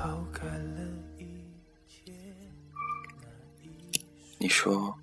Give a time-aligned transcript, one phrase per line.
[0.00, 0.80] 抛开了
[1.18, 1.26] 一
[1.88, 2.12] 切。
[4.38, 4.96] 你说，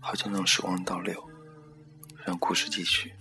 [0.00, 1.24] 好想让时光倒流，
[2.24, 3.14] 让故事继续，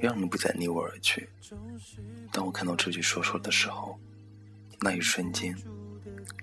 [0.00, 1.28] 让你不再离我而去。
[2.32, 3.96] 当我看到这句说说的时候，
[4.80, 5.56] 那一瞬间，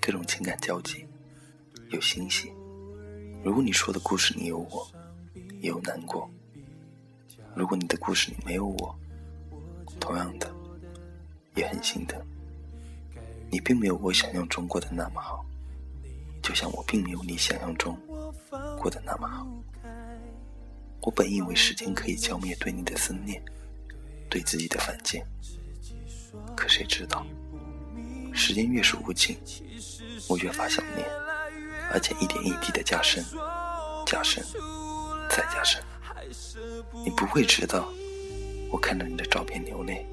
[0.01, 1.05] 各种情感交集，
[1.89, 2.53] 有欣喜。
[3.43, 4.89] 如果你说的故事里有我，
[5.59, 6.25] 也有难过；
[7.53, 8.97] 如果你的故事里没有我，
[9.99, 10.49] 同样的，
[11.55, 12.17] 也很心疼。
[13.51, 15.45] 你并没有我想象中过得那么好。
[16.41, 17.97] 就像我并没有你想象中
[18.79, 19.45] 过得那么好。
[21.01, 23.41] 我本以为时间可以浇灭对你的思念，
[24.29, 25.25] 对自己的犯贱，
[26.55, 27.25] 可谁知道，
[28.33, 29.37] 时间越是无情，
[30.27, 31.07] 我越发想念，
[31.91, 33.23] 而且一点一滴的加深，
[34.05, 34.43] 加深，
[35.29, 35.81] 再加深。
[37.03, 37.87] 你不会知道，
[38.71, 40.05] 我看着你的照片流泪，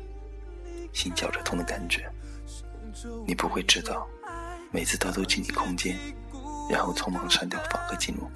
[0.92, 2.08] 心绞着痛的感觉。
[3.26, 4.06] 你不会知道。
[4.72, 5.96] 每次偷偷进你空间，
[6.68, 8.30] 然后匆忙删掉访客记录，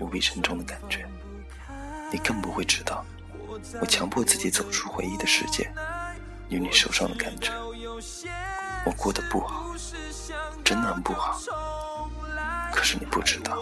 [0.00, 1.08] 无比沉重的感觉。
[2.12, 3.04] 你更不会知道，
[3.80, 5.72] 我强迫自己走出回忆的世界，
[6.48, 7.50] 有你受伤的感觉。
[8.84, 9.74] 我过得不好，
[10.64, 11.40] 真的很不好。
[12.72, 13.58] 可是你不知道，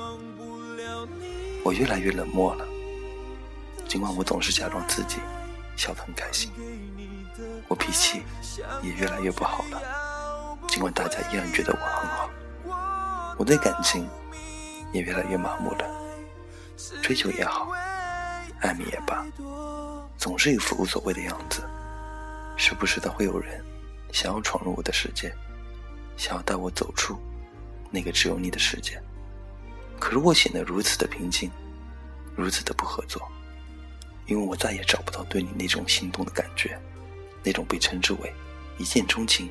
[1.64, 2.66] 我越来越冷漠了。
[3.88, 5.16] 尽管我总是假装自己
[5.76, 6.52] 笑得很开心，
[7.68, 8.22] 我脾气
[8.82, 10.05] 也越来越不好了。
[10.76, 12.30] 尽管大家依然觉得我很好，
[13.38, 14.06] 我对感情
[14.92, 15.90] 也越来越麻木了。
[17.02, 17.70] 追求也好，
[18.60, 19.24] 爱你也罢，
[20.18, 21.62] 总是一副无所谓的样子。
[22.58, 23.64] 时不时的会有人
[24.12, 25.34] 想要闯入我的世界，
[26.18, 27.18] 想要带我走出
[27.90, 29.00] 那个只有你的世界。
[29.98, 31.50] 可是我显得如此的平静，
[32.36, 33.26] 如此的不合作，
[34.26, 36.78] 因为我再也找不到对你那种心动的感觉，
[37.42, 38.30] 那种被称之为
[38.76, 39.50] 一见钟情。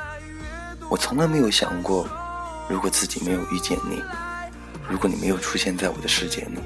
[0.91, 2.05] 我从来没有想过，
[2.67, 4.03] 如果自己没有遇见你，
[4.89, 6.59] 如果你没有出现在我的世界里，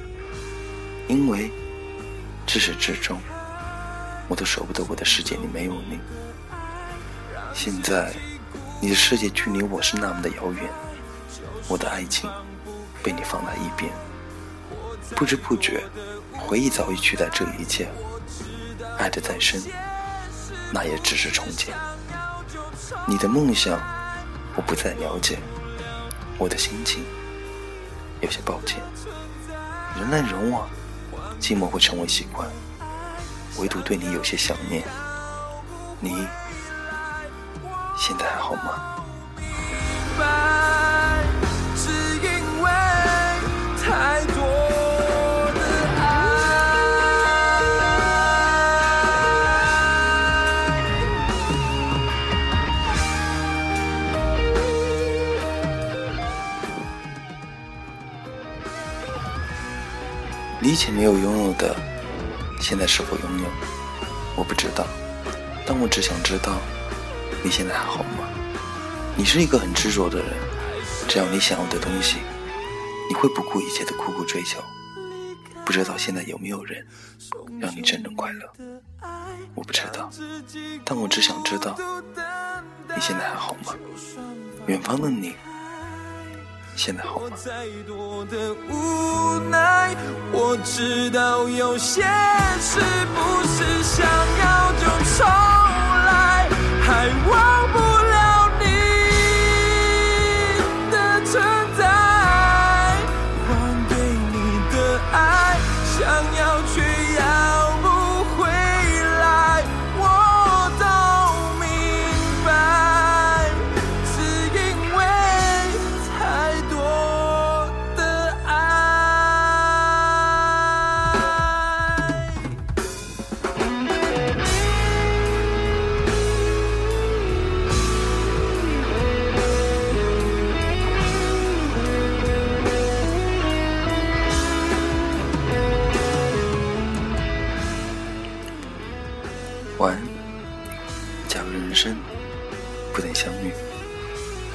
[1.08, 1.52] 因为
[2.48, 3.22] 至始至终，
[4.28, 6.00] 我都舍不得我的世界里没有你。
[7.54, 8.16] 现在，
[8.82, 10.72] 你的世界距离我是那么的遥远，
[11.68, 12.28] 我的爱情
[13.04, 13.94] 被你放在一边，
[15.16, 15.84] 不知不觉，
[16.34, 17.88] 回忆早已取代这一切。
[18.98, 19.62] 爱的再深，
[20.74, 21.76] 那也只是从前。
[23.06, 23.80] 你的梦想。
[24.56, 25.38] 我不再了解，
[26.38, 27.04] 我的心情
[28.22, 28.82] 有些抱歉。
[30.00, 30.68] 人来人往，
[31.40, 32.50] 寂寞会成为习惯，
[33.58, 34.84] 唯独对你有些想念。
[36.00, 36.28] 你
[37.98, 39.05] 现在还好吗？
[60.66, 61.76] 以前没有拥有的，
[62.60, 63.46] 现在是否拥有？
[64.36, 64.84] 我不知道，
[65.64, 66.60] 但我只想知道，
[67.44, 68.28] 你现在还好吗？
[69.16, 70.28] 你是一个很执着的人，
[71.08, 72.18] 只要你想要的东西，
[73.08, 74.60] 你会不顾一切的苦苦追求。
[75.64, 76.84] 不知道现在有没有人
[77.60, 78.52] 让你真正快乐？
[79.54, 80.10] 我不知道，
[80.84, 81.78] 但我只想知道，
[82.96, 83.76] 你现在还好吗？
[84.66, 85.36] 远方的你。
[86.76, 87.28] 现在好吗？
[90.32, 92.04] 我知道有些
[92.60, 92.80] 事
[93.16, 94.84] 不是想要就
[95.16, 95.26] 重
[96.06, 96.48] 来，
[96.82, 97.10] 还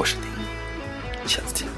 [0.00, 1.68] 我是丁，下次见。